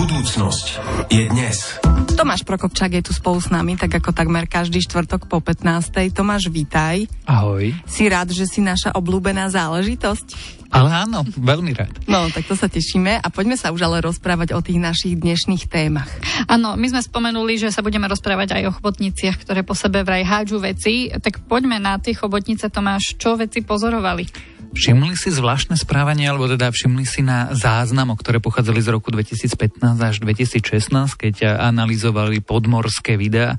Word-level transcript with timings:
Budúcnosť 0.00 0.80
je 1.12 1.28
dnes. 1.28 1.76
Tomáš 2.16 2.40
Prokopčák 2.48 2.88
je 2.88 3.04
tu 3.04 3.12
spolu 3.12 3.36
s 3.36 3.52
nami, 3.52 3.76
tak 3.76 4.00
ako 4.00 4.16
takmer 4.16 4.48
každý 4.48 4.80
štvrtok 4.80 5.28
po 5.28 5.44
15. 5.44 5.92
Tomáš, 6.16 6.48
vítaj. 6.48 7.04
Ahoj. 7.28 7.76
Si 7.84 8.08
rád, 8.08 8.32
že 8.32 8.48
si 8.48 8.64
naša 8.64 8.96
obľúbená 8.96 9.52
záležitosť? 9.52 10.56
Ale 10.72 10.88
áno, 11.04 11.20
veľmi 11.36 11.76
rád. 11.76 11.92
No, 12.08 12.32
tak 12.32 12.48
to 12.48 12.56
sa 12.56 12.72
tešíme 12.72 13.20
a 13.20 13.26
poďme 13.28 13.60
sa 13.60 13.76
už 13.76 13.84
ale 13.84 14.00
rozprávať 14.00 14.56
o 14.56 14.64
tých 14.64 14.80
našich 14.80 15.20
dnešných 15.20 15.68
témach. 15.68 16.08
Áno, 16.48 16.80
my 16.80 16.86
sme 16.88 17.04
spomenuli, 17.04 17.60
že 17.60 17.68
sa 17.68 17.84
budeme 17.84 18.08
rozprávať 18.08 18.56
aj 18.56 18.72
o 18.72 18.74
chobotniciach, 18.80 19.36
ktoré 19.36 19.60
po 19.68 19.76
sebe 19.76 20.00
vraj 20.00 20.24
hádžu 20.24 20.64
veci. 20.64 21.12
Tak 21.12 21.44
poďme 21.44 21.76
na 21.76 22.00
tie 22.00 22.16
chobotnice, 22.16 22.72
Tomáš, 22.72 23.20
čo 23.20 23.36
veci 23.36 23.60
pozorovali? 23.60 24.24
Všimli 24.70 25.18
si 25.18 25.34
zvláštne 25.34 25.74
správanie, 25.74 26.30
alebo 26.30 26.46
teda 26.46 26.70
všimli 26.70 27.02
si 27.02 27.26
na 27.26 27.50
záznam, 27.58 28.14
ktoré 28.14 28.38
pochádzali 28.38 28.78
z 28.78 28.88
roku 28.94 29.10
2015 29.10 29.82
až 29.82 30.16
2016, 30.22 31.18
keď 31.18 31.58
analyzovali 31.58 32.38
podmorské 32.38 33.18
videá 33.18 33.58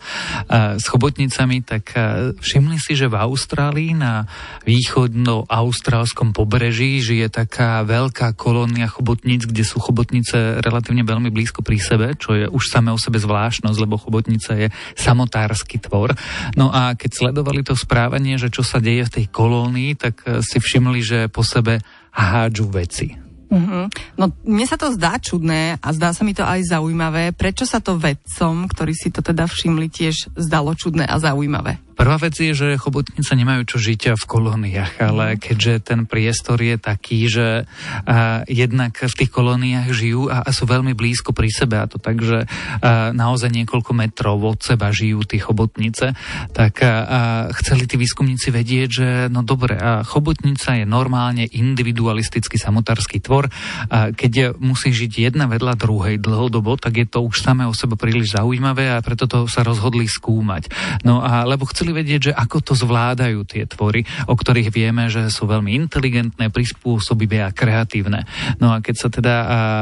s 0.51 0.87
chobotnicami, 0.87 1.67
tak 1.67 1.91
všimli 2.39 2.79
si, 2.79 2.95
že 2.95 3.11
v 3.11 3.19
Austrálii 3.19 3.91
na 3.91 4.23
východno-austrálskom 4.63 6.31
pobreží 6.31 7.03
žije 7.03 7.27
taká 7.27 7.83
veľká 7.83 8.31
kolónia 8.39 8.87
chobotníc, 8.87 9.43
kde 9.43 9.67
sú 9.67 9.83
chobotnice 9.83 10.63
relatívne 10.63 11.03
veľmi 11.03 11.27
blízko 11.27 11.59
pri 11.59 11.75
sebe, 11.75 12.15
čo 12.15 12.39
je 12.39 12.47
už 12.47 12.71
samé 12.71 12.95
o 12.95 12.99
sebe 12.99 13.19
zvláštnosť, 13.19 13.77
lebo 13.83 13.99
chobotnica 13.99 14.55
je 14.55 14.67
samotársky 14.95 15.75
tvor. 15.75 16.15
No 16.55 16.71
a 16.71 16.95
keď 16.95 17.11
sledovali 17.11 17.67
to 17.67 17.75
správanie, 17.75 18.39
že 18.39 18.47
čo 18.47 18.63
sa 18.63 18.79
deje 18.79 19.11
v 19.11 19.13
tej 19.19 19.25
kolónii, 19.27 19.91
tak 19.99 20.23
si 20.39 20.55
všimli, 20.63 21.00
že 21.01 21.19
po 21.27 21.41
sebe 21.41 21.81
hádžu 22.13 22.69
veci. 22.71 23.31
Uh-huh. 23.51 23.91
No 24.15 24.31
mne 24.47 24.63
sa 24.63 24.79
to 24.79 24.95
zdá 24.95 25.19
čudné 25.19 25.75
a 25.83 25.87
zdá 25.91 26.15
sa 26.15 26.23
mi 26.23 26.31
to 26.31 26.47
aj 26.47 26.71
zaujímavé. 26.71 27.35
Prečo 27.35 27.67
sa 27.67 27.83
to 27.83 27.99
vedcom, 27.99 28.63
ktorí 28.71 28.95
si 28.95 29.11
to 29.11 29.19
teda 29.19 29.43
všimli, 29.43 29.91
tiež 29.91 30.31
zdalo 30.39 30.71
čudné 30.71 31.03
a 31.03 31.19
zaujímavé? 31.19 31.75
Prvá 32.01 32.17
vec 32.17 32.33
je, 32.33 32.49
že 32.57 32.81
chobotnice 32.81 33.29
nemajú 33.29 33.61
čo 33.61 33.77
žiť 33.77 34.17
v 34.17 34.25
kolóniách, 34.25 35.05
ale 35.05 35.37
keďže 35.37 35.93
ten 35.93 36.09
priestor 36.09 36.57
je 36.57 36.73
taký, 36.81 37.29
že 37.29 37.69
a, 38.09 38.41
jednak 38.49 38.97
v 38.97 39.13
tých 39.13 39.29
kolóniách 39.29 39.93
žijú 39.93 40.25
a, 40.25 40.41
a 40.41 40.49
sú 40.49 40.65
veľmi 40.65 40.97
blízko 40.97 41.29
pri 41.29 41.53
sebe, 41.53 41.77
a 41.77 41.85
to 41.85 42.01
tak, 42.01 42.17
že 42.25 42.49
a, 42.81 43.13
naozaj 43.13 43.53
niekoľko 43.53 43.93
metrov 43.93 44.41
od 44.41 44.65
seba 44.65 44.89
žijú 44.89 45.29
tie 45.29 45.45
chobotnice, 45.45 46.17
tak 46.57 46.81
a, 46.81 46.89
a, 46.89 47.19
chceli 47.61 47.85
tí 47.85 48.01
výskumníci 48.01 48.49
vedieť, 48.49 48.89
že 48.89 49.07
no 49.29 49.45
dobre, 49.45 49.77
a 49.77 50.01
chobotnica 50.01 50.81
je 50.81 50.89
normálne 50.89 51.45
individualistický 51.53 52.57
samotársky 52.57 53.21
tvor, 53.21 53.45
a 53.93 54.09
keď 54.09 54.57
musí 54.57 54.89
žiť 54.89 55.29
jedna 55.29 55.45
vedľa 55.45 55.77
druhej 55.77 56.17
dlhodobo, 56.17 56.81
tak 56.81 56.97
je 56.97 57.05
to 57.05 57.21
už 57.21 57.45
samé 57.45 57.69
o 57.69 57.77
sebe 57.77 57.93
príliš 57.93 58.33
zaujímavé 58.33 58.89
a 58.89 59.05
preto 59.05 59.29
to 59.29 59.45
sa 59.45 59.61
rozhodli 59.61 60.09
skúmať. 60.09 60.65
No 61.05 61.21
a 61.21 61.45
lebo 61.45 61.69
chceli 61.69 61.90
chceli 61.91 62.07
vedieť, 62.07 62.31
že 62.31 62.37
ako 62.39 62.57
to 62.63 62.73
zvládajú 62.79 63.43
tie 63.43 63.67
tvory, 63.67 64.07
o 64.31 64.39
ktorých 64.39 64.71
vieme, 64.71 65.11
že 65.11 65.27
sú 65.27 65.43
veľmi 65.43 65.75
inteligentné, 65.75 66.47
prispôsobivé 66.47 67.43
a 67.43 67.51
kreatívne. 67.51 68.23
No 68.63 68.71
a 68.71 68.79
keď 68.79 68.95
sa 68.95 69.11
teda 69.11 69.35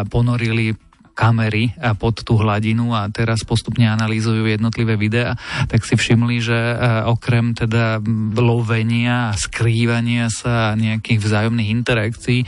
ponorili 0.09 0.73
kamery 1.20 1.75
pod 2.00 2.23
tú 2.23 2.39
hladinu 2.39 2.95
a 2.95 3.12
teraz 3.12 3.44
postupne 3.44 3.84
analýzujú 3.84 4.48
jednotlivé 4.48 4.95
videá, 4.95 5.36
tak 5.67 5.84
si 5.84 6.00
všimli, 6.00 6.39
že 6.39 6.56
e, 6.56 6.76
okrem 7.11 7.52
teda 7.52 8.00
lovenia 8.39 9.36
a 9.36 9.36
skrývania 9.36 10.31
sa 10.31 10.72
a 10.72 10.80
nejakých 10.80 11.20
vzájomných 11.20 11.73
interakcií 11.76 12.39
e, 12.44 12.48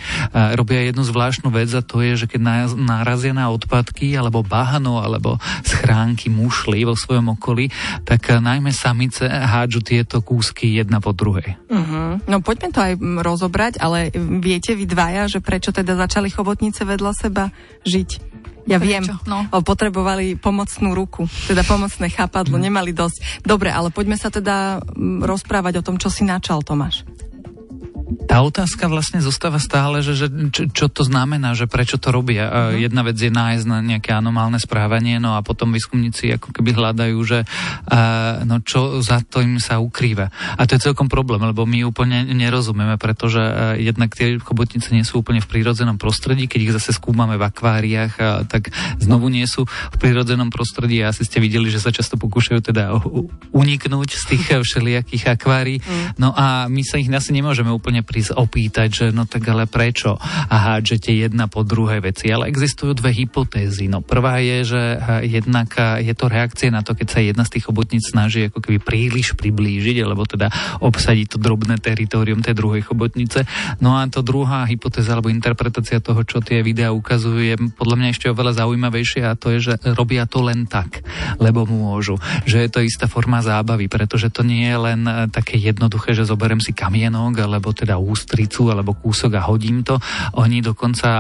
robia 0.56 0.88
jednu 0.88 1.04
zvláštnu 1.04 1.52
vec 1.52 1.68
a 1.76 1.84
to 1.84 2.00
je, 2.00 2.24
že 2.24 2.30
keď 2.32 2.72
narazia 2.80 3.36
na 3.36 3.52
odpadky 3.52 4.16
alebo 4.16 4.40
bahno 4.40 5.04
alebo 5.04 5.36
schránky 5.68 6.32
mušly 6.32 6.88
vo 6.88 6.96
svojom 6.96 7.36
okolí, 7.36 7.68
tak 8.08 8.32
e, 8.32 8.40
najmä 8.40 8.72
samice 8.72 9.28
hádžu 9.28 9.84
tieto 9.84 10.24
kúsky 10.24 10.80
jedna 10.80 11.04
po 11.04 11.12
druhej. 11.12 11.60
Uh-huh. 11.68 12.24
No 12.24 12.40
poďme 12.40 12.70
to 12.72 12.80
aj 12.80 12.94
rozobrať, 13.20 13.74
ale 13.84 14.16
viete 14.40 14.72
vy 14.78 14.88
dvaja, 14.88 15.28
že 15.28 15.44
prečo 15.44 15.76
teda 15.76 16.00
začali 16.00 16.32
chobotnice 16.32 16.88
vedľa 16.88 17.12
seba 17.12 17.52
žiť? 17.84 18.41
Ja 18.70 18.78
Prečo? 18.78 18.88
viem, 18.88 19.04
no. 19.26 19.46
potrebovali 19.62 20.38
pomocnú 20.38 20.94
ruku, 20.94 21.26
teda 21.50 21.66
pomocné 21.66 22.10
chápadlo, 22.14 22.58
mm. 22.58 22.64
nemali 22.70 22.92
dosť. 22.94 23.42
Dobre, 23.42 23.74
ale 23.74 23.90
poďme 23.90 24.18
sa 24.18 24.30
teda 24.30 24.82
mm, 24.82 25.26
rozprávať 25.26 25.82
o 25.82 25.86
tom, 25.86 25.96
čo 25.98 26.14
si 26.14 26.26
načal, 26.26 26.62
Tomáš 26.62 27.06
tá 28.28 28.44
otázka 28.44 28.92
vlastne 28.92 29.24
zostáva 29.24 29.58
stále, 29.58 30.04
že, 30.04 30.14
že 30.18 30.28
čo, 30.52 30.68
čo 30.68 30.86
to 30.92 31.08
znamená, 31.08 31.56
že 31.56 31.70
prečo 31.72 31.96
to 31.96 32.12
robia. 32.12 32.50
Uh-huh. 32.50 32.76
Jedna 32.76 33.02
vec 33.08 33.16
je 33.16 33.32
nájsť 33.32 33.66
na 33.68 33.80
nejaké 33.80 34.12
anomálne 34.12 34.60
správanie, 34.60 35.18
no 35.18 35.40
a 35.40 35.46
potom 35.46 35.72
výskumníci 35.72 36.36
ako 36.36 36.52
keby 36.52 36.76
hľadajú, 36.76 37.18
že 37.24 37.40
uh, 37.48 38.44
no 38.44 38.60
čo 38.62 39.00
za 39.00 39.24
to 39.24 39.40
im 39.40 39.58
sa 39.58 39.80
ukrýva. 39.80 40.28
A 40.60 40.62
to 40.68 40.76
je 40.76 40.92
celkom 40.92 41.08
problém, 41.08 41.40
lebo 41.40 41.64
my 41.64 41.88
úplne 41.88 42.28
nerozumieme, 42.28 43.00
pretože 43.00 43.40
uh, 43.40 43.80
jednak 43.80 44.12
tie 44.12 44.36
chobotnice 44.38 44.92
nie 44.92 45.08
sú 45.08 45.24
úplne 45.24 45.40
v 45.40 45.48
prírodzenom 45.48 45.96
prostredí, 45.96 46.52
keď 46.52 46.60
ich 46.60 46.76
zase 46.76 46.92
skúmame 46.98 47.40
v 47.40 47.48
akváriách, 47.48 48.14
uh, 48.20 48.44
tak 48.46 48.76
znovu 49.00 49.32
nie 49.32 49.48
sú 49.48 49.64
v 49.66 49.98
prírodzenom 49.98 50.52
prostredí. 50.52 51.00
Asi 51.00 51.24
ste 51.24 51.40
videli, 51.40 51.72
že 51.72 51.80
sa 51.80 51.96
často 51.96 52.20
pokúšajú 52.20 52.60
teda 52.60 52.92
uniknúť 53.56 54.10
z 54.20 54.24
tých 54.36 54.44
všelijakých 54.60 55.32
akvárií. 55.40 55.80
Uh-huh. 55.80 56.12
No 56.20 56.30
a 56.36 56.68
my 56.68 56.82
sa 56.84 57.00
ich 57.00 57.08
asi 57.12 57.32
nemôžeme 57.32 57.70
úplne 57.70 58.01
úplne 58.02 58.10
prísť 58.10 58.34
opýtať, 58.34 58.90
že 58.90 59.06
no 59.14 59.30
tak 59.30 59.46
ale 59.46 59.70
prečo 59.70 60.18
a 60.18 60.56
hádžete 60.58 61.14
jedna 61.14 61.46
po 61.46 61.62
druhej 61.62 62.02
veci. 62.02 62.34
Ale 62.34 62.50
existujú 62.50 62.98
dve 62.98 63.14
hypotézy. 63.14 63.86
No 63.86 64.02
prvá 64.02 64.42
je, 64.42 64.74
že 64.74 64.82
jednak 65.30 65.70
je 66.02 66.14
to 66.18 66.26
reakcia 66.26 66.74
na 66.74 66.82
to, 66.82 66.98
keď 66.98 67.08
sa 67.08 67.20
jedna 67.22 67.46
z 67.46 67.54
tých 67.58 67.70
chobotníc 67.70 68.10
snaží 68.10 68.50
ako 68.50 68.60
keby 68.60 68.82
príliš 68.82 69.38
priblížiť, 69.38 70.02
alebo 70.02 70.26
teda 70.26 70.50
obsadiť 70.82 71.28
to 71.30 71.38
drobné 71.38 71.78
teritorium 71.78 72.42
tej 72.42 72.58
druhej 72.58 72.82
chobotnice. 72.90 73.46
No 73.80 73.96
a 74.02 74.10
to 74.10 74.26
druhá 74.26 74.66
hypotéza 74.66 75.14
alebo 75.14 75.30
interpretácia 75.30 76.02
toho, 76.02 76.26
čo 76.26 76.42
tie 76.42 76.66
videá 76.66 76.90
ukazujú, 76.90 77.38
je 77.38 77.56
podľa 77.78 77.96
mňa 78.02 78.08
ešte 78.10 78.34
oveľa 78.34 78.66
zaujímavejšie 78.66 79.22
a 79.30 79.38
to 79.38 79.54
je, 79.56 79.72
že 79.72 79.74
robia 79.94 80.26
to 80.26 80.42
len 80.42 80.66
tak, 80.66 81.06
lebo 81.38 81.70
môžu. 81.70 82.18
Že 82.50 82.58
je 82.66 82.70
to 82.72 82.80
istá 82.82 83.06
forma 83.06 83.46
zábavy, 83.46 83.86
pretože 83.86 84.34
to 84.34 84.42
nie 84.42 84.66
je 84.66 84.80
len 84.80 85.02
také 85.30 85.60
jednoduché, 85.60 86.16
že 86.16 86.26
zoberiem 86.26 86.64
si 86.64 86.74
kamienok 86.74 87.44
alebo 87.44 87.76
teda 87.76 87.91
teda 87.92 88.00
ústricu 88.00 88.72
alebo 88.72 88.96
kúsok 88.96 89.36
a 89.36 89.44
hodím 89.52 89.84
to. 89.84 90.00
Oni 90.40 90.64
dokonca 90.64 91.12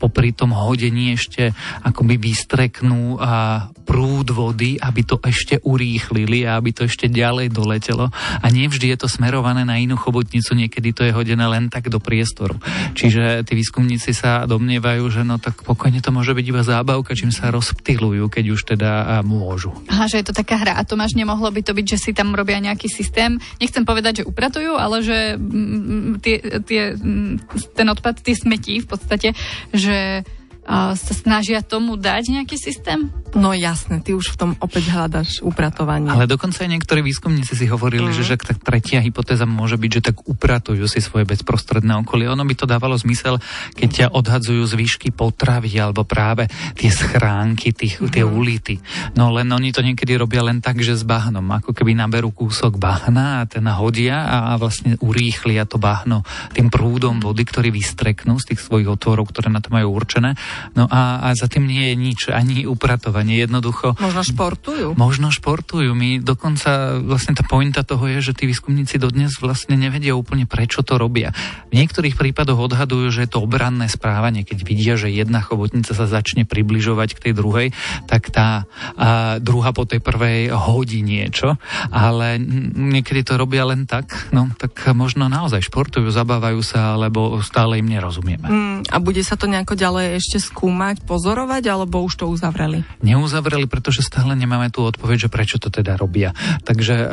popri 0.00 0.32
tom 0.32 0.56
hodení 0.56 1.12
ešte 1.12 1.52
akoby 1.84 2.16
vystreknú 2.16 3.20
a 3.20 3.68
prúd 3.84 4.32
vody, 4.32 4.80
aby 4.80 5.04
to 5.04 5.20
ešte 5.20 5.60
urýchlili 5.60 6.48
a 6.48 6.56
aby 6.56 6.72
to 6.72 6.88
ešte 6.88 7.12
ďalej 7.12 7.52
doletelo. 7.52 8.08
A 8.40 8.46
nevždy 8.48 8.96
je 8.96 8.98
to 9.04 9.12
smerované 9.12 9.68
na 9.68 9.76
inú 9.76 10.00
chobotnicu, 10.00 10.56
niekedy 10.56 10.96
to 10.96 11.04
je 11.04 11.12
hodené 11.12 11.44
len 11.44 11.68
tak 11.68 11.92
do 11.92 12.00
priestoru. 12.00 12.56
Čiže 12.96 13.44
tí 13.44 13.52
výskumníci 13.58 14.16
sa 14.16 14.48
domnievajú, 14.48 15.04
že 15.12 15.22
no 15.26 15.36
tak 15.36 15.60
pokojne 15.66 16.00
to 16.00 16.14
môže 16.14 16.32
byť 16.32 16.46
iba 16.48 16.62
zábavka, 16.64 17.18
čím 17.18 17.34
sa 17.34 17.52
rozptilujú, 17.52 18.30
keď 18.32 18.44
už 18.54 18.60
teda 18.72 19.20
môžu. 19.26 19.74
Aha, 19.90 20.06
že 20.06 20.22
je 20.22 20.26
to 20.30 20.38
taká 20.38 20.56
hra 20.56 20.78
a 20.78 20.86
Tomáš, 20.86 21.18
nemohlo 21.18 21.50
by 21.50 21.60
to 21.66 21.74
byť, 21.74 21.86
že 21.98 21.98
si 21.98 22.10
tam 22.14 22.32
robia 22.32 22.62
nejaký 22.62 22.86
systém. 22.86 23.42
Nechcem 23.58 23.82
povedať, 23.82 24.22
že 24.22 24.28
upratujú, 24.30 24.78
ale 24.78 25.02
že 25.02 25.34
mm, 25.34 26.22
tie, 26.22 26.36
tie, 26.62 26.82
mm, 26.94 27.74
ten 27.74 27.86
odpad, 27.90 28.22
tie 28.22 28.38
smetí 28.38 28.78
v 28.78 28.88
podstate, 28.88 29.34
že 29.74 29.89
že 29.90 30.22
uh, 30.66 30.92
sa 30.96 31.12
snažia 31.14 31.64
tomu 31.64 31.96
dať 31.96 32.40
nejaký 32.40 32.56
systém? 32.56 33.12
No 33.30 33.54
jasné, 33.54 34.02
ty 34.02 34.10
už 34.10 34.34
v 34.34 34.36
tom 34.36 34.50
opäť 34.58 34.90
hľadaš 34.90 35.38
upratovanie. 35.46 36.10
Ale 36.10 36.26
dokonca 36.26 36.66
aj 36.66 36.70
niektorí 36.74 36.98
výskumníci 37.06 37.54
si 37.54 37.70
hovorili, 37.70 38.10
mm. 38.10 38.16
že, 38.18 38.22
že 38.26 38.36
tak 38.40 38.58
tretia 38.58 38.98
hypotéza 38.98 39.46
môže 39.46 39.78
byť, 39.78 39.90
že 39.90 40.02
tak 40.10 40.16
upratujú 40.26 40.82
si 40.90 40.98
svoje 40.98 41.30
bezprostredné 41.30 41.94
okolie. 42.02 42.26
Ono 42.26 42.42
by 42.42 42.54
to 42.58 42.66
dávalo 42.66 42.98
zmysel, 42.98 43.38
keď 43.78 43.88
ťa 43.88 44.06
odhadzujú 44.10 44.66
z 44.66 44.74
výšky 44.74 45.08
potravy 45.14 45.70
alebo 45.78 46.02
práve 46.02 46.50
tie 46.74 46.90
schránky, 46.90 47.70
tých, 47.70 48.02
mm. 48.02 48.10
tie 48.10 48.26
ulity. 48.26 48.82
No 49.14 49.30
len 49.30 49.46
oni 49.54 49.70
to 49.70 49.86
niekedy 49.86 50.18
robia 50.18 50.42
len 50.42 50.58
tak, 50.58 50.82
že 50.82 50.98
s 50.98 51.06
bahnom. 51.06 51.46
Ako 51.54 51.70
keby 51.70 51.94
naberú 51.94 52.34
kúsok 52.34 52.82
bahna 52.82 53.46
a 53.46 53.46
ten 53.46 53.62
hodia 53.70 54.26
a 54.26 54.58
vlastne 54.58 54.98
urýchlia 54.98 55.70
to 55.70 55.78
bahno 55.78 56.26
tým 56.50 56.66
prúdom 56.66 57.22
vody, 57.22 57.46
ktorý 57.46 57.70
vystreknú 57.70 58.42
z 58.42 58.54
tých 58.54 58.60
svojich 58.66 58.90
otvorov, 58.90 59.30
ktoré 59.30 59.54
na 59.54 59.62
to 59.62 59.70
majú 59.70 59.94
určené 59.94 60.34
No 60.74 60.86
a, 60.86 61.30
a 61.30 61.36
za 61.36 61.50
tým 61.50 61.66
nie 61.66 61.92
je 61.92 61.94
nič, 61.96 62.20
ani 62.30 62.64
upratovanie. 62.64 63.38
Jednoducho... 63.38 63.98
Možno 63.98 64.22
športujú. 64.22 64.88
Možno 64.94 65.28
športujú. 65.30 65.92
My 65.94 66.22
dokonca, 66.22 67.00
vlastne 67.02 67.34
tá 67.36 67.44
pointa 67.46 67.82
toho 67.82 68.02
je, 68.06 68.32
že 68.32 68.36
tí 68.36 68.46
výskumníci 68.46 68.96
dodnes 69.00 69.36
vlastne 69.38 69.74
nevedia 69.76 70.14
úplne 70.14 70.44
prečo 70.44 70.82
to 70.82 70.96
robia. 70.96 71.34
V 71.70 71.78
niektorých 71.78 72.18
prípadoch 72.18 72.58
odhadujú, 72.70 73.10
že 73.12 73.26
je 73.26 73.30
to 73.30 73.44
obranné 73.44 73.86
správanie. 73.86 74.42
Keď 74.42 74.58
vidia, 74.66 74.94
že 74.98 75.12
jedna 75.12 75.44
chobotnica 75.44 75.94
sa 75.94 76.06
začne 76.06 76.48
približovať 76.48 77.16
k 77.16 77.22
tej 77.30 77.32
druhej, 77.36 77.66
tak 78.10 78.32
tá 78.32 78.66
a, 78.96 79.38
druhá 79.38 79.70
po 79.70 79.86
tej 79.86 80.02
prvej 80.02 80.50
hodí 80.50 81.04
niečo. 81.04 81.60
Ale 81.92 82.40
niekedy 82.74 83.22
to 83.22 83.38
robia 83.38 83.68
len 83.68 83.84
tak, 83.86 84.30
no 84.34 84.50
tak 84.56 84.74
možno 84.96 85.30
naozaj 85.30 85.62
športujú, 85.64 86.10
zabávajú 86.10 86.60
sa, 86.64 86.96
alebo 86.96 87.38
stále 87.44 87.78
im 87.78 87.88
nerozumieme. 87.88 88.46
Mm, 88.48 88.78
a 88.90 88.96
bude 88.98 89.22
sa 89.22 89.38
to 89.38 89.46
nejako 89.46 89.78
ďalej 89.78 90.18
ešte 90.18 90.39
skúmať, 90.40 91.04
pozorovať, 91.04 91.68
alebo 91.68 92.02
už 92.02 92.24
to 92.24 92.26
uzavreli? 92.26 92.82
Neuzavreli, 93.04 93.68
pretože 93.68 94.02
stále 94.02 94.32
nemáme 94.34 94.72
tú 94.72 94.82
odpoveď, 94.88 95.28
že 95.28 95.32
prečo 95.32 95.56
to 95.60 95.68
teda 95.68 96.00
robia. 96.00 96.32
Takže 96.64 96.96
a, 96.96 97.06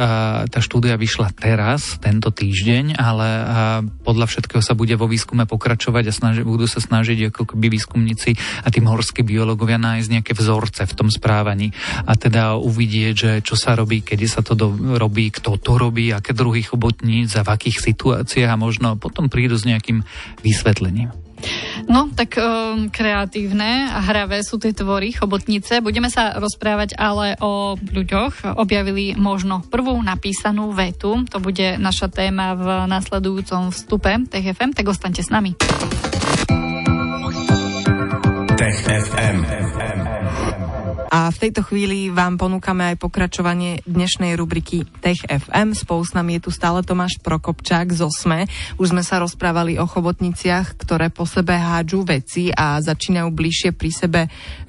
tá 0.47 0.59
štúdia 0.63 0.95
vyšla 0.95 1.35
teraz, 1.35 2.00
tento 2.00 2.31
týždeň, 2.31 2.95
ale 2.95 3.27
a, 3.27 3.44
podľa 3.83 4.25
všetkého 4.31 4.63
sa 4.63 4.74
bude 4.74 4.95
vo 4.95 5.06
výskume 5.12 5.44
pokračovať 5.44 6.03
a 6.09 6.15
snaži, 6.15 6.41
budú 6.47 6.65
sa 6.65 6.79
snažiť 6.79 7.35
ako 7.35 7.53
keby 7.53 7.68
výskumníci 7.68 8.39
a 8.63 8.68
tí 8.71 8.79
morskí 8.79 9.21
biológovia 9.27 9.75
nájsť 9.77 10.07
nejaké 10.07 10.33
vzorce 10.33 10.88
v 10.88 10.95
tom 10.95 11.12
správaní 11.12 11.75
a 12.07 12.15
teda 12.15 12.56
uvidieť, 12.56 13.13
že 13.13 13.31
čo 13.44 13.59
sa 13.59 13.75
robí, 13.75 14.00
kedy 14.00 14.25
sa 14.25 14.39
to 14.39 14.56
do, 14.56 14.71
robí, 14.95 15.27
kto 15.27 15.59
to 15.59 15.75
robí, 15.75 16.15
aké 16.15 16.31
druhy 16.31 16.63
chobotníc 16.63 17.35
a 17.35 17.44
v 17.44 17.51
akých 17.51 17.83
situáciách 17.83 18.56
a 18.56 18.62
možno 18.62 18.95
potom 18.95 19.27
prídu 19.27 19.59
s 19.59 19.68
nejakým 19.68 20.07
vysvetlením. 20.45 21.26
No, 21.87 22.09
tak 22.11 22.35
um, 22.35 22.89
kreatívne 22.89 23.87
a 23.93 24.01
hravé 24.01 24.41
sú 24.41 24.57
tie 24.57 24.73
tvory, 24.73 25.13
chobotnice. 25.13 25.79
Budeme 25.79 26.09
sa 26.09 26.35
rozprávať 26.35 26.97
ale 26.97 27.37
o 27.39 27.77
ľuďoch. 27.77 28.57
Objavili 28.57 29.13
možno 29.15 29.61
prvú 29.63 29.95
napísanú 30.01 30.73
vetu. 30.73 31.23
To 31.31 31.37
bude 31.37 31.77
naša 31.77 32.09
téma 32.09 32.57
v 32.57 32.65
nasledujúcom 32.89 33.69
vstupe 33.71 34.11
TFM, 34.27 34.73
tak 34.73 34.89
ostaňte 34.89 35.21
s 35.23 35.29
nami. 35.29 35.53
Tech 38.57 38.89
FM. 38.89 39.38
A 41.13 41.30
v 41.30 41.38
tejto 41.38 41.62
chvíli 41.62 42.09
vám 42.09 42.42
ponúkame 42.42 42.89
aj 42.89 42.98
pokračovanie 42.98 43.86
dnešnej 43.86 44.33
rubriky 44.33 44.81
Tech 44.98 45.21
FM. 45.30 45.77
Spolu 45.77 46.01
s 46.01 46.18
nami 46.18 46.42
je 46.42 46.50
tu 46.50 46.51
stále 46.51 46.81
Tomáš 46.81 47.21
Prokopčák 47.21 47.94
z 47.94 48.01
Osme. 48.01 48.50
Už 48.81 48.98
sme 48.98 49.06
sa 49.06 49.21
rozprávali 49.21 49.77
o 49.77 49.86
chobotniciach, 49.86 50.74
ktoré 50.74 51.13
po 51.13 51.30
sebe 51.30 51.54
hádžu 51.54 52.01
veci 52.01 52.50
a 52.50 52.81
začínajú 52.81 53.30
bližšie 53.30 53.77
pri 53.77 53.92
sebe 53.94 54.21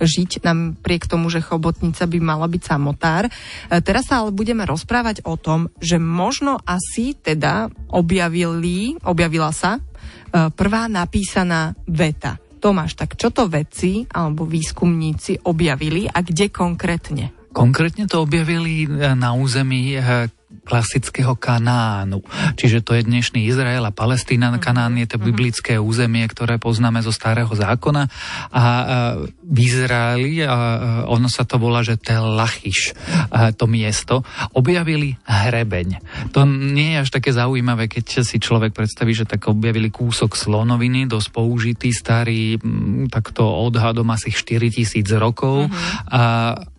žiť, 0.05 0.45
napriek 0.45 1.09
tomu, 1.09 1.33
že 1.33 1.41
chobotnica 1.41 2.05
by 2.05 2.19
mala 2.21 2.45
byť 2.45 2.63
samotár. 2.69 3.25
E, 3.25 3.33
teraz 3.81 4.13
sa 4.13 4.21
ale 4.21 4.37
budeme 4.37 4.69
rozprávať 4.69 5.25
o 5.25 5.41
tom, 5.41 5.73
že 5.81 5.97
možno 5.97 6.61
asi 6.69 7.17
teda 7.17 7.73
objavili, 7.89 9.01
objavila 9.01 9.49
sa 9.49 9.81
e, 9.81 10.53
prvá 10.53 10.93
napísaná 10.93 11.73
veta. 11.89 12.37
Tomáš, 12.59 12.99
tak 12.99 13.15
čo 13.15 13.31
to 13.31 13.47
vedci 13.47 14.05
alebo 14.11 14.45
výskumníci 14.45 15.47
objavili 15.47 16.11
a 16.11 16.21
kde 16.21 16.51
konkrétne? 16.51 17.33
Konkrétne 17.55 18.05
to 18.05 18.23
objavili 18.23 18.85
na 19.17 19.33
území 19.33 19.97
eh, 19.97 20.29
klasického 20.69 21.33
Kanánu. 21.33 22.21
Čiže 22.61 22.85
to 22.85 22.93
je 22.93 23.09
dnešný 23.09 23.49
Izrael 23.49 23.81
a 23.81 23.89
Palestína. 23.89 24.53
Mm-hmm. 24.53 24.65
Kanán 24.65 25.01
je 25.01 25.09
to 25.09 25.17
mhm. 25.17 25.25
biblické 25.33 25.81
územie, 25.81 26.29
ktoré 26.29 26.61
poznáme 26.61 27.01
zo 27.01 27.09
starého 27.09 27.49
zákona. 27.49 28.13
A 28.53 28.65
v 29.41 29.59
Izraeli, 29.65 30.45
a 30.45 31.09
ono 31.09 31.33
sa 31.33 31.49
to 31.49 31.57
volá, 31.57 31.81
že 31.81 31.97
Tel 31.97 32.37
Lachiš, 32.37 32.93
to 33.57 33.65
miesto, 33.65 34.21
objavili 34.53 35.17
hrebeň. 35.25 36.05
To 36.37 36.45
nie 36.45 36.99
je 36.99 37.01
až 37.01 37.11
také 37.17 37.33
zaujímavé, 37.33 37.89
keď 37.89 38.21
si 38.21 38.37
človek 38.37 38.77
predstaví, 38.77 39.17
že 39.17 39.25
tak 39.25 39.49
objavili 39.49 39.89
kúsok 39.89 40.37
slonoviny, 40.37 41.09
dosť 41.09 41.29
použitý, 41.33 41.89
starý, 41.95 42.61
takto 43.09 43.49
odhadom 43.49 44.13
asi 44.13 44.29
4000 44.29 45.09
rokov. 45.17 45.73
Mm-hmm. 45.73 46.13
A 46.13 46.23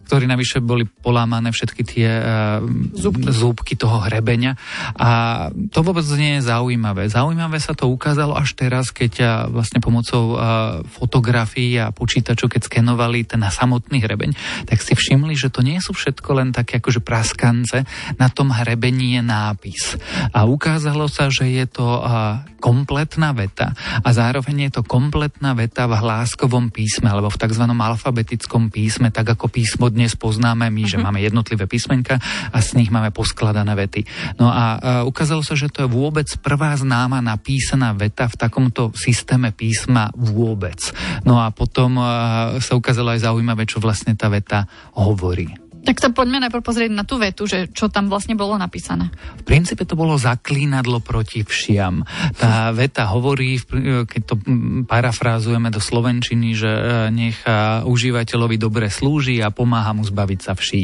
ktorí 0.10 0.26
navyše 0.26 0.58
boli 0.58 0.90
polámané 0.90 1.54
všetky 1.54 1.86
tie 1.86 2.10
uh, 2.10 2.66
zúbky. 2.98 3.30
zúbky 3.30 3.74
toho 3.78 4.02
hrebenia. 4.10 4.58
A 4.98 5.54
to 5.70 5.86
vôbec 5.86 6.02
nie 6.18 6.42
je 6.42 6.50
zaujímavé. 6.50 7.06
Zaujímavé 7.14 7.62
sa 7.62 7.78
to 7.78 7.86
ukázalo 7.86 8.34
až 8.34 8.58
teraz, 8.58 8.90
keď 8.90 9.14
uh, 9.22 9.30
vlastne 9.54 9.78
pomocou 9.78 10.34
uh, 10.34 10.82
fotografií 10.90 11.78
a 11.78 11.94
počítačov, 11.94 12.50
keď 12.50 12.66
skenovali 12.66 13.22
ten 13.30 13.46
samotný 13.46 14.02
hrebeň, 14.02 14.34
tak 14.66 14.82
si 14.82 14.98
všimli, 14.98 15.38
že 15.38 15.54
to 15.54 15.62
nie 15.62 15.78
sú 15.78 15.94
všetko 15.94 16.42
len 16.42 16.50
také 16.50 16.82
akože 16.82 17.06
praskance, 17.06 17.86
na 18.18 18.34
tom 18.34 18.50
hrebení 18.50 19.14
je 19.14 19.22
nápis. 19.22 19.94
A 20.34 20.50
ukázalo 20.50 21.06
sa, 21.06 21.30
že 21.30 21.46
je 21.54 21.70
to 21.70 21.86
uh, 21.86 22.42
kompletná 22.58 23.30
veta 23.38 23.78
a 24.02 24.10
zároveň 24.10 24.70
je 24.70 24.82
to 24.82 24.82
kompletná 24.82 25.54
veta 25.54 25.86
v 25.86 26.02
hláskovom 26.02 26.74
písme 26.74 27.14
alebo 27.14 27.30
v 27.30 27.40
tzv. 27.40 27.64
alfabetickom 27.70 28.74
písme, 28.74 29.14
tak 29.14 29.38
ako 29.38 29.54
písmo 29.54 29.94
dnes 30.00 30.16
poznáme 30.16 30.72
my, 30.72 30.84
že 30.88 30.96
mhm. 30.96 31.04
máme 31.04 31.20
jednotlivé 31.20 31.68
písmenka 31.68 32.16
a 32.56 32.58
z 32.64 32.80
nich 32.80 32.88
máme 32.88 33.12
poskladané 33.12 33.76
vety. 33.76 34.08
No 34.40 34.48
a, 34.48 34.56
a 34.56 34.66
ukázalo 35.04 35.44
sa, 35.44 35.60
že 35.60 35.68
to 35.68 35.84
je 35.84 35.92
vôbec 35.92 36.32
prvá 36.40 36.72
známa 36.80 37.20
napísaná 37.20 37.92
veta 37.92 38.32
v 38.32 38.40
takomto 38.40 38.96
systéme 38.96 39.52
písma 39.52 40.08
vôbec. 40.16 40.80
No 41.28 41.44
a 41.44 41.52
potom 41.52 42.00
a, 42.00 42.56
sa 42.64 42.80
ukázalo 42.80 43.12
aj 43.12 43.28
zaujímavé, 43.28 43.68
čo 43.68 43.84
vlastne 43.84 44.16
tá 44.16 44.32
veta 44.32 44.64
hovorí. 44.96 45.69
Tak 45.80 45.96
sa 45.98 46.10
poďme 46.12 46.44
najprv 46.44 46.64
pozrieť 46.64 46.92
na 46.92 47.08
tú 47.08 47.18
vetu, 47.20 47.48
že 47.48 47.72
čo 47.72 47.92
tam 47.92 48.08
vlastne 48.08 48.36
bolo 48.36 48.56
napísané. 48.60 49.10
V 49.42 49.44
princípe 49.44 49.88
to 49.88 49.96
bolo 49.96 50.20
zaklínadlo 50.20 51.00
proti 51.04 51.44
všiam. 51.44 52.04
Tá 52.36 52.72
veta 52.72 53.08
hovorí, 53.10 53.60
keď 54.06 54.22
to 54.24 54.36
parafrázujeme 54.86 55.72
do 55.72 55.82
slovenčiny, 55.82 56.56
že 56.56 56.72
e, 56.72 56.82
nech 57.12 57.42
užívateľovi 57.84 58.56
dobre 58.56 58.88
slúži 58.88 59.42
a 59.44 59.52
pomáha 59.52 59.92
mu 59.92 60.06
zbaviť 60.06 60.40
sa 60.40 60.54
vší. 60.54 60.84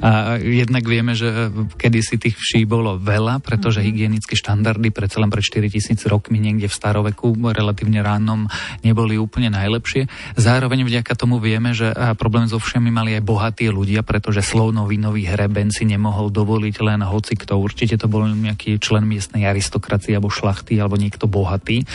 A 0.00 0.38
jednak 0.40 0.84
vieme, 0.86 1.12
že 1.18 1.50
kedysi 1.76 2.16
tých 2.20 2.36
vší 2.38 2.64
bolo 2.64 2.96
veľa, 2.96 3.42
pretože 3.44 3.80
mm-hmm. 3.80 3.94
hygienické 3.94 4.34
štandardy 4.38 4.88
predsa 4.94 5.20
len 5.20 5.28
pred 5.28 5.44
4000 5.44 5.98
rokmi 6.08 6.40
niekde 6.40 6.70
v 6.70 6.74
staroveku 6.74 7.36
relatívne 7.52 8.00
ránom 8.00 8.48
neboli 8.80 9.20
úplne 9.20 9.52
najlepšie. 9.52 10.08
Zároveň 10.38 10.86
vďaka 10.86 11.12
tomu 11.18 11.38
vieme, 11.42 11.76
že 11.76 11.92
problém 12.16 12.48
so 12.48 12.58
všemi 12.58 12.90
mali 12.90 13.16
aj 13.18 13.22
bohatí 13.22 13.66
ľudia, 13.68 14.06
pretože 14.06 14.33
že 14.34 14.42
slonovinový 14.42 15.30
hreben 15.30 15.70
si 15.70 15.86
nemohol 15.86 16.34
dovoliť 16.34 16.74
len 16.82 17.00
hoci 17.06 17.38
kto. 17.38 17.54
Určite 17.54 17.94
to 17.94 18.10
bol 18.10 18.26
nejaký 18.26 18.82
člen 18.82 19.06
miestnej 19.06 19.46
aristokracie 19.46 20.18
alebo 20.18 20.34
šlachty 20.34 20.74
alebo 20.82 20.98
niekto 20.98 21.30
bohatý. 21.30 21.86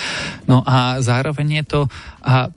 No 0.47 0.63
a 0.63 1.03
zároveň 1.03 1.61
je 1.61 1.65
to 1.67 1.81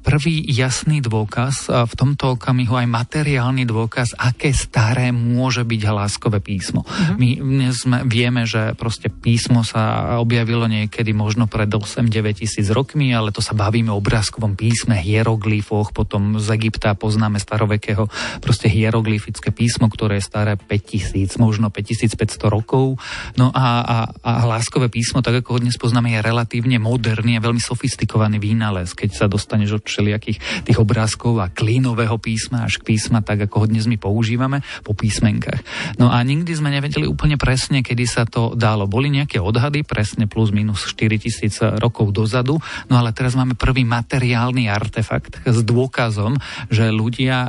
prvý 0.03 0.43
jasný 0.51 1.01
dôkaz, 1.01 1.71
v 1.71 1.95
tomto 1.95 2.35
okamihu 2.35 2.75
aj 2.75 2.89
materiálny 2.91 3.65
dôkaz, 3.65 4.19
aké 4.19 4.51
staré 4.51 5.15
môže 5.15 5.63
byť 5.63 5.81
hláskové 5.87 6.43
písmo. 6.43 6.83
Uh-huh. 6.83 7.17
My 7.17 7.39
dnes 7.39 7.87
sme, 7.87 8.03
vieme, 8.05 8.45
že 8.45 8.75
proste 8.75 9.09
písmo 9.09 9.63
sa 9.63 10.19
objavilo 10.19 10.67
niekedy 10.67 11.15
možno 11.15 11.47
pred 11.47 11.71
8-9 11.71 12.43
tisíc 12.43 12.67
rokmi, 12.75 13.15
ale 13.15 13.31
to 13.31 13.39
sa 13.39 13.55
bavíme 13.55 13.95
o 13.95 14.01
obrázkovom 14.03 14.59
písme, 14.59 14.99
hieroglyfoch, 14.99 15.95
potom 15.95 16.43
z 16.43 16.49
Egypta 16.59 16.99
poznáme 16.99 17.39
starovekého 17.39 18.11
proste 18.43 18.67
hieroglyfické 18.67 19.55
písmo 19.55 19.93
ktoré 19.93 20.19
je 20.19 20.25
staré 20.25 20.57
5000, 20.57 21.37
možno 21.37 21.69
5500 21.69 22.49
rokov. 22.49 22.97
No 23.37 23.53
a, 23.53 23.85
a, 23.85 23.97
a 24.25 24.33
hláskové 24.49 24.89
písmo, 24.89 25.21
tak 25.21 25.45
ako 25.45 25.61
ho 25.61 25.63
dnes 25.63 25.77
poznáme, 25.77 26.17
je 26.17 26.25
relatívne 26.25 26.81
moderný 26.81 27.37
a 27.37 27.45
veľmi 27.45 27.61
sofistikovaný 27.61 28.41
vynález, 28.41 28.97
keď 28.97 29.11
sa 29.13 29.27
dostaneš 29.63 29.79
od 29.79 29.87
všelijakých 29.87 30.39
tých 30.67 30.79
obrázkov 30.83 31.39
a 31.39 31.47
klínového 31.47 32.19
písma 32.19 32.67
až 32.67 32.83
k 32.83 32.93
písma, 32.95 33.23
tak 33.23 33.47
ako 33.47 33.63
ho 33.63 33.67
dnes 33.71 33.87
my 33.87 33.95
používame 33.95 34.59
po 34.83 34.91
písmenkách. 34.91 35.63
No 36.03 36.11
a 36.11 36.19
nikdy 36.27 36.51
sme 36.51 36.75
nevedeli 36.75 37.07
úplne 37.07 37.39
presne, 37.39 37.87
kedy 37.87 38.05
sa 38.05 38.27
to 38.27 38.59
dalo. 38.59 38.91
Boli 38.91 39.15
nejaké 39.15 39.39
odhady, 39.39 39.87
presne 39.87 40.27
plus 40.27 40.51
minus 40.51 40.83
4000 40.91 41.79
rokov 41.79 42.11
dozadu, 42.11 42.59
no 42.91 42.95
ale 42.99 43.15
teraz 43.15 43.39
máme 43.39 43.55
prvý 43.55 43.87
materiálny 43.87 44.67
artefakt 44.67 45.47
s 45.47 45.59
dôkazom, 45.63 46.43
že 46.67 46.91
ľudia 46.91 47.47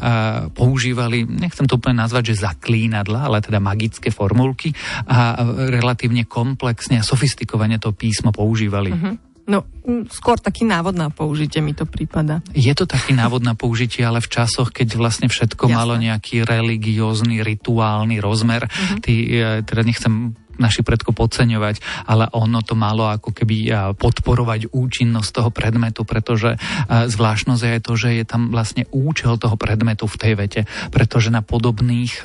používali, 0.53 1.25
nechcem 1.25 1.65
to 1.65 1.81
úplne 1.81 2.05
nazvať, 2.05 2.35
že 2.35 2.45
zaklínadla, 2.45 3.25
ale 3.25 3.41
teda 3.41 3.57
magické 3.57 4.13
formulky 4.13 4.69
a 5.09 5.41
relatívne 5.73 6.29
komplexne 6.29 7.01
a 7.01 7.03
sofistikovane 7.07 7.81
to 7.81 7.89
písmo 7.89 8.29
používali. 8.29 8.93
Uh-huh. 8.93 9.17
No, 9.43 9.67
skôr 10.07 10.39
taký 10.39 10.63
návod 10.63 10.95
na 10.95 11.11
použitie 11.11 11.59
mi 11.59 11.75
to 11.75 11.83
prípada. 11.83 12.39
Je 12.55 12.71
to 12.71 12.87
taký 12.87 13.11
návod 13.11 13.43
na 13.43 13.59
použitie, 13.59 13.99
ale 14.07 14.23
v 14.23 14.31
časoch, 14.31 14.71
keď 14.71 14.95
vlastne 14.95 15.27
všetko 15.27 15.67
Jasne. 15.67 15.75
malo 15.75 15.93
nejaký 15.99 16.47
religiózny, 16.47 17.43
rituálny 17.43 18.23
rozmer, 18.23 18.71
uh-huh. 18.71 19.03
ty, 19.03 19.43
teda 19.67 19.81
nechcem 19.83 20.39
naši 20.61 20.85
predko 20.85 21.15
podceňovať, 21.15 22.07
ale 22.09 22.29
ono 22.33 22.61
to 22.65 22.73
malo 22.77 23.09
ako 23.09 23.31
keby 23.31 23.71
podporovať 23.97 24.73
účinnosť 24.73 25.29
toho 25.29 25.49
predmetu, 25.53 26.03
pretože 26.05 26.57
zvláštnosť 26.89 27.63
je 27.63 27.81
to, 27.81 27.93
že 27.97 28.09
je 28.21 28.25
tam 28.25 28.49
vlastne 28.53 28.85
účel 28.93 29.37
toho 29.37 29.55
predmetu 29.55 30.05
v 30.09 30.19
tej 30.19 30.33
vete, 30.35 30.61
pretože 30.93 31.33
na 31.33 31.45
podobných 31.45 32.21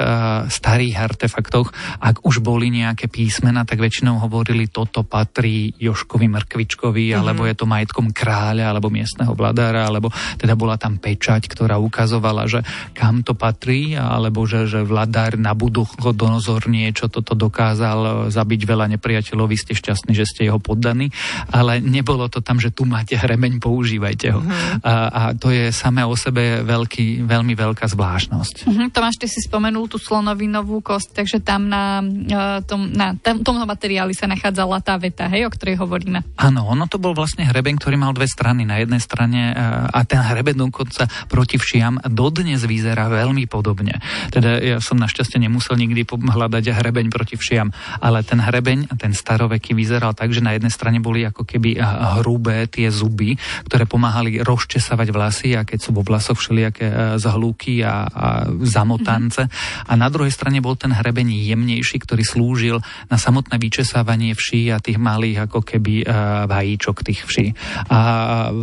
starých 0.49 0.95
artefaktoch, 0.99 1.73
ak 2.01 2.25
už 2.25 2.41
boli 2.43 2.73
nejaké 2.73 3.09
písmena, 3.09 3.65
tak 3.69 3.81
väčšinou 3.81 4.21
hovorili, 4.25 4.69
toto 4.69 5.05
patrí 5.05 5.73
Joškovi 5.79 6.27
Mrkvičkovi, 6.29 7.13
mm-hmm. 7.13 7.21
alebo 7.21 7.43
je 7.47 7.55
to 7.57 7.65
majetkom 7.69 8.11
kráľa, 8.11 8.73
alebo 8.73 8.91
miestneho 8.91 9.33
vladára, 9.37 9.87
alebo 9.87 10.11
teda 10.41 10.55
bola 10.59 10.81
tam 10.81 10.99
pečať, 10.99 11.47
ktorá 11.47 11.79
ukazovala, 11.79 12.51
že 12.51 12.61
kam 12.97 13.23
to 13.23 13.37
patrí, 13.37 13.95
alebo 13.95 14.45
že, 14.49 14.67
že 14.67 14.83
vladár 14.83 15.39
Nabuchodonosor 15.39 16.67
niečo 16.71 17.07
toto 17.11 17.39
dokázal 17.39 18.18
zabiť 18.27 18.61
veľa 18.67 18.91
nepriateľov, 18.99 19.47
vy 19.47 19.57
ste 19.57 19.79
šťastní, 19.79 20.13
že 20.19 20.27
ste 20.27 20.51
jeho 20.51 20.59
poddaní, 20.59 21.15
ale 21.55 21.79
nebolo 21.79 22.27
to 22.27 22.43
tam, 22.43 22.59
že 22.59 22.75
tu 22.75 22.83
máte 22.83 23.15
hrebeň, 23.15 23.63
používajte 23.63 24.27
ho. 24.35 24.43
Mm-hmm. 24.43 24.83
A, 24.83 24.95
a 25.09 25.23
to 25.39 25.55
je 25.55 25.71
samé 25.71 26.03
o 26.03 26.19
sebe 26.19 26.67
veľký, 26.67 27.23
veľmi 27.23 27.55
veľká 27.55 27.87
zvláštnosť. 27.87 28.67
Mm-hmm. 28.67 28.89
Tomáš, 28.91 29.23
ty 29.23 29.31
si 29.31 29.39
spomenul 29.39 29.87
tú 29.87 30.03
slonovinovú 30.03 30.83
kosť, 30.83 31.23
takže 31.23 31.39
tam 31.39 31.71
na, 31.71 32.03
uh, 32.03 32.59
tom, 32.67 32.91
na 32.91 33.15
tom, 33.15 33.47
tomto 33.47 33.65
materiáli 33.65 34.17
sa 34.17 34.27
nachádzala 34.27 34.83
tá 34.83 34.99
veta, 34.99 35.31
hej, 35.31 35.47
o 35.47 35.51
ktorej 35.53 35.79
hovoríme. 35.79 36.25
Áno, 36.41 36.67
ono 36.67 36.91
to 36.91 36.99
bol 36.99 37.15
vlastne 37.15 37.47
hrebeň, 37.47 37.79
ktorý 37.79 37.97
mal 38.01 38.13
dve 38.17 38.27
strany. 38.27 38.67
Na 38.67 38.83
jednej 38.83 38.99
strane 38.99 39.55
uh, 39.55 39.89
a 39.93 40.03
ten 40.03 40.19
hrebeň 40.19 40.69
dokonca 40.69 41.07
proti 41.31 41.61
všiam 41.61 42.03
dodnes 42.09 42.65
vyzerá 42.65 43.07
veľmi 43.07 43.47
podobne. 43.47 44.01
Teda 44.33 44.59
ja 44.59 44.79
som 44.83 44.99
našťastie 44.99 45.39
nemusel 45.39 45.79
nikdy 45.79 46.09
hľadať 46.09 46.65
hrebeň 46.73 47.13
proti 47.13 47.37
všiam, 47.37 47.71
ale 48.09 48.25
ten 48.25 48.41
hrebeň, 48.41 48.97
ten 48.97 49.13
staroveký 49.13 49.77
vyzeral 49.77 50.17
tak, 50.17 50.33
že 50.33 50.41
na 50.41 50.57
jednej 50.57 50.73
strane 50.73 50.97
boli 50.97 51.29
ako 51.29 51.45
keby 51.45 51.77
hrubé 52.25 52.65
tie 52.73 52.89
zuby, 52.89 53.37
ktoré 53.69 53.85
pomáhali 53.85 54.41
rozčesavať 54.41 55.09
vlasy 55.13 55.53
a 55.53 55.69
keď 55.69 55.79
sú 55.85 55.93
vo 55.93 56.01
vlasoch 56.01 56.41
všelijaké 56.41 57.21
zhlúky 57.21 57.85
a, 57.85 58.09
a 58.09 58.27
zamotance. 58.65 59.45
Mm-hmm. 59.45 59.91
A 59.91 59.93
na 60.01 60.09
druhej 60.09 60.33
strane 60.33 60.65
bol 60.65 60.73
ten 60.81 60.97
hrebeň 60.97 61.29
jemnejší, 61.53 62.01
ktorý 62.01 62.25
slúžil 62.25 62.81
na 63.13 63.21
samotné 63.21 63.61
vyčesávanie 63.61 64.33
vší 64.33 64.73
a 64.73 64.81
tých 64.81 64.97
malých 64.97 65.45
ako 65.51 65.61
keby 65.61 66.09
vajíčok 66.49 67.05
tých 67.05 67.29
vší. 67.29 67.47
A 67.93 67.99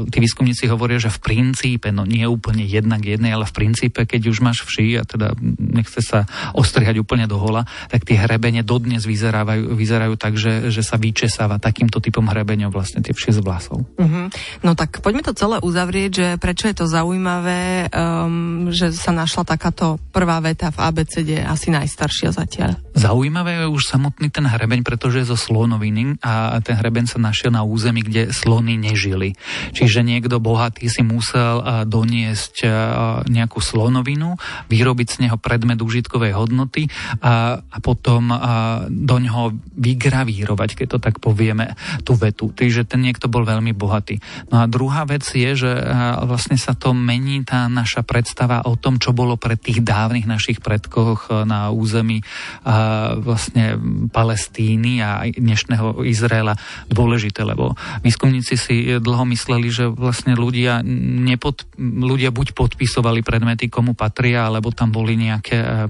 tí 0.09 0.17
výskumníci 0.17 0.65
hovoria, 0.71 0.97
že 0.97 1.13
v 1.13 1.21
princípe, 1.21 1.93
no 1.93 2.07
nie 2.07 2.25
úplne 2.25 2.65
jednak 2.65 3.05
jednej, 3.05 3.35
ale 3.35 3.45
v 3.45 3.53
princípe, 3.53 4.07
keď 4.07 4.21
už 4.31 4.41
máš 4.41 4.65
vší 4.65 4.97
a 4.97 5.03
teda 5.03 5.37
nechce 5.59 6.01
sa 6.01 6.25
ostrihať 6.55 6.97
úplne 6.97 7.27
do 7.27 7.35
hola, 7.35 7.67
tak 7.91 8.07
tie 8.07 8.15
hrebene 8.15 8.63
dodnes 8.63 9.03
vyzerajú, 9.03 9.33
vyzerajú 9.43 10.15
tak, 10.15 10.39
že, 10.39 10.71
že 10.71 10.85
sa 10.85 10.95
vyčesáva 10.95 11.59
takýmto 11.59 11.99
typom 11.99 12.23
hrebeňov 12.29 12.71
vlastne 12.71 13.01
tie 13.01 13.11
vši 13.11 13.35
z 13.35 13.39
vlasov. 13.41 13.83
Uh-huh. 13.97 14.31
No 14.61 14.71
tak 14.77 15.01
poďme 15.01 15.25
to 15.25 15.33
celé 15.33 15.59
uzavrieť, 15.59 16.11
že 16.13 16.27
prečo 16.37 16.69
je 16.69 16.75
to 16.77 16.85
zaujímavé, 16.85 17.89
um, 17.89 18.69
že 18.69 18.93
sa 18.93 19.11
našla 19.11 19.43
takáto 19.43 19.97
prvá 20.13 20.37
veta 20.39 20.69
v 20.69 20.77
ABCD, 20.79 21.41
asi 21.41 21.73
najstaršia 21.73 22.29
zatiaľ. 22.31 22.77
Zaujímavé 22.95 23.65
je 23.65 23.73
už 23.73 23.83
samotný 23.89 24.31
ten 24.31 24.45
hrebeň, 24.47 24.85
pretože 24.85 25.25
je 25.25 25.31
zo 25.33 25.37
slonoviny 25.39 26.21
a 26.21 26.61
ten 26.61 26.77
hrebeň 26.77 27.11
sa 27.11 27.19
našiel 27.19 27.51
na 27.51 27.65
území, 27.65 28.05
kde 28.05 28.31
slony 28.31 28.77
nežili. 28.77 29.35
Čiže 29.73 30.05
niekto 30.05 30.37
bohatý 30.39 30.87
si 30.87 31.01
musel 31.01 31.59
doniesť 31.89 32.67
nejakú 33.25 33.59
slonovinu, 33.59 34.37
vyrobiť 34.69 35.07
z 35.07 35.17
neho 35.27 35.37
predmet 35.39 35.81
užitkovej 35.81 36.35
hodnoty 36.35 36.87
a, 37.19 37.59
a 37.59 37.77
potom 37.81 38.29
do 38.91 39.15
ňoho 39.25 39.57
vygravírovať, 39.75 40.69
keď 40.77 40.87
to 40.95 40.99
tak 41.01 41.17
povieme, 41.17 41.73
tú 42.05 42.13
vetu. 42.13 42.53
Takže 42.53 42.85
ten 42.85 43.01
niekto 43.01 43.25
bol 43.25 43.41
veľmi 43.41 43.73
bohatý. 43.73 44.21
No 44.53 44.61
a 44.61 44.69
druhá 44.69 45.09
vec 45.09 45.25
je, 45.25 45.57
že 45.57 45.71
vlastne 46.23 46.55
sa 46.61 46.77
to 46.77 46.93
mení 46.93 47.41
tá 47.41 47.65
naša 47.65 48.05
predstava 48.05 48.61
o 48.69 48.77
tom, 48.77 49.01
čo 49.01 49.11
bolo 49.11 49.35
pre 49.35 49.57
tých 49.57 49.81
dávnych 49.81 50.29
našich 50.29 50.61
predkoch 50.61 51.33
na 51.49 51.73
území 51.73 52.21
vlastne 53.25 53.79
Palestíny 54.13 55.01
a 55.01 55.25
dnešného 55.25 56.05
Izraela 56.05 56.53
dôležité, 56.91 57.41
lebo 57.41 57.73
výskumníci 58.05 58.53
si 58.59 58.75
dlho 59.01 59.25
mysleli, 59.33 59.73
že 59.73 59.89
vlastne 59.89 60.37
ľudia, 60.37 60.85
nepod, 60.85 61.65
ľudia 61.79 62.29
buď 62.29 62.53
podpisovali 62.53 63.25
predmety, 63.25 63.71
komu 63.71 63.97
patria, 63.97 64.45
alebo 64.45 64.69
tam 64.69 64.93
boli 64.93 65.17
nejaké 65.17 65.87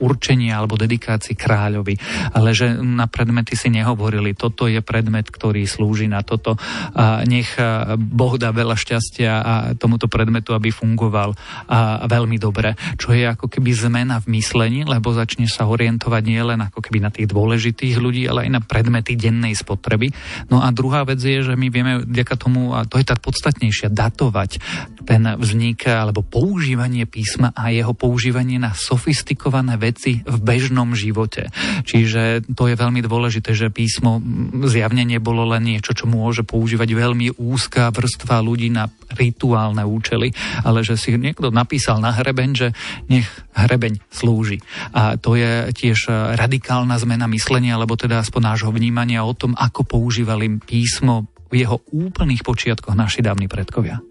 určenia 0.00 0.56
alebo 0.56 0.78
dedikácie 0.78 1.36
kráľovi, 1.36 1.98
ale 2.32 2.53
že 2.54 2.78
na 2.78 3.10
predmety 3.10 3.58
si 3.58 3.68
nehovorili, 3.68 4.32
toto 4.32 4.70
je 4.70 4.78
predmet, 4.80 5.26
ktorý 5.26 5.66
slúži 5.66 6.06
na 6.06 6.22
toto. 6.22 6.54
A 6.94 7.26
nech 7.26 7.58
Boh 7.98 8.34
dá 8.38 8.54
veľa 8.54 8.78
šťastia 8.78 9.32
a 9.34 9.54
tomuto 9.74 10.06
predmetu, 10.06 10.54
aby 10.54 10.70
fungoval 10.70 11.34
a 11.66 12.06
veľmi 12.06 12.38
dobre. 12.38 12.78
Čo 12.94 13.12
je 13.12 13.26
ako 13.26 13.50
keby 13.50 13.74
zmena 13.74 14.22
v 14.22 14.38
myslení, 14.38 14.86
lebo 14.86 15.10
začneš 15.10 15.58
sa 15.58 15.66
orientovať 15.66 16.22
nielen 16.22 16.62
ako 16.70 16.78
keby 16.78 17.02
na 17.02 17.10
tých 17.10 17.26
dôležitých 17.26 17.98
ľudí, 17.98 18.30
ale 18.30 18.46
aj 18.46 18.50
na 18.54 18.62
predmety 18.62 19.18
dennej 19.18 19.58
spotreby. 19.58 20.14
No 20.48 20.62
a 20.62 20.70
druhá 20.70 21.02
vec 21.02 21.18
je, 21.18 21.42
že 21.42 21.58
my 21.58 21.66
vieme 21.68 22.06
vďaka 22.06 22.34
tomu, 22.38 22.70
a 22.76 22.86
to 22.86 23.02
je 23.02 23.06
tá 23.08 23.18
podstatnejšia, 23.18 23.90
datovať 23.90 24.62
ten 25.02 25.26
vznik 25.36 25.88
alebo 25.90 26.22
používanie 26.22 27.04
písma 27.08 27.50
a 27.56 27.74
jeho 27.74 27.92
používanie 27.96 28.60
na 28.60 28.76
sofistikované 28.76 29.80
veci 29.80 30.20
v 30.22 30.36
bežnom 30.38 30.92
živote. 30.94 31.48
Čiže 31.84 32.43
to 32.52 32.68
je 32.68 32.76
veľmi 32.76 33.00
dôležité, 33.00 33.56
že 33.56 33.72
písmo 33.72 34.20
zjavne 34.68 35.08
nebolo 35.08 35.48
len 35.48 35.64
niečo, 35.64 35.96
čo 35.96 36.04
môže 36.04 36.44
používať 36.44 36.92
veľmi 36.92 37.40
úzká 37.40 37.88
vrstva 37.88 38.44
ľudí 38.44 38.68
na 38.68 38.92
rituálne 39.16 39.80
účely, 39.80 40.36
ale 40.66 40.84
že 40.84 41.00
si 41.00 41.16
niekto 41.16 41.48
napísal 41.48 42.04
na 42.04 42.12
hrebeň, 42.12 42.50
že 42.52 42.68
nech 43.08 43.28
hrebeň 43.56 44.04
slúži. 44.12 44.60
A 44.92 45.16
to 45.16 45.38
je 45.38 45.72
tiež 45.72 46.10
radikálna 46.36 47.00
zmena 47.00 47.24
myslenia, 47.30 47.80
alebo 47.80 47.96
teda 47.96 48.20
aspoň 48.20 48.42
nášho 48.54 48.70
vnímania 48.74 49.24
o 49.24 49.32
tom, 49.32 49.56
ako 49.56 49.86
používali 49.88 50.60
písmo 50.60 51.30
v 51.48 51.62
jeho 51.62 51.78
úplných 51.94 52.42
počiatkoch 52.42 52.98
naši 52.98 53.22
dávni 53.22 53.46
predkovia. 53.46 54.02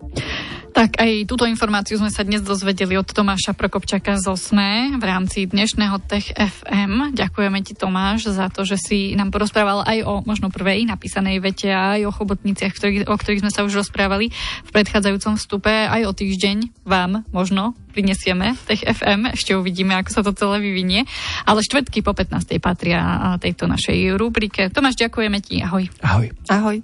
Tak 0.84 1.00
aj 1.00 1.32
túto 1.32 1.48
informáciu 1.48 1.96
sme 1.96 2.12
sa 2.12 2.28
dnes 2.28 2.44
dozvedeli 2.44 3.00
od 3.00 3.08
Tomáša 3.08 3.56
Prokopčaka 3.56 4.20
z 4.20 4.28
OSME 4.28 5.00
v 5.00 5.04
rámci 5.08 5.48
dnešného 5.48 5.96
Tech 6.04 6.28
FM. 6.36 7.16
Ďakujeme 7.16 7.64
ti 7.64 7.72
Tomáš 7.72 8.28
za 8.36 8.52
to, 8.52 8.68
že 8.68 8.76
si 8.76 9.16
nám 9.16 9.32
porozprával 9.32 9.88
aj 9.88 10.04
o 10.04 10.28
možno 10.28 10.52
prvej 10.52 10.84
napísanej 10.84 11.40
vete 11.40 11.72
a 11.72 11.96
aj 11.96 12.04
o 12.04 12.12
chobotniciach, 12.12 12.76
ktorý, 12.76 13.08
o 13.08 13.16
ktorých 13.16 13.48
sme 13.48 13.56
sa 13.56 13.64
už 13.64 13.80
rozprávali 13.80 14.36
v 14.68 14.70
predchádzajúcom 14.76 15.40
vstupe. 15.40 15.72
Aj 15.72 16.04
o 16.04 16.12
týždeň 16.12 16.84
vám 16.84 17.24
možno 17.32 17.80
prinesieme 17.96 18.60
Tech 18.68 18.84
FM. 18.84 19.40
Ešte 19.40 19.56
uvidíme, 19.56 19.96
ako 19.96 20.12
sa 20.12 20.20
to 20.20 20.36
celé 20.36 20.60
vyvinie. 20.60 21.08
Ale 21.48 21.64
štvrtky 21.64 22.04
po 22.04 22.12
15. 22.12 22.60
patria 22.60 23.40
tejto 23.40 23.72
našej 23.72 24.20
rubrike. 24.20 24.68
Tomáš, 24.68 25.00
ďakujeme 25.00 25.40
ti. 25.40 25.64
Ahoj. 25.64 25.88
Ahoj. 26.04 26.28
Ahoj. 26.52 26.84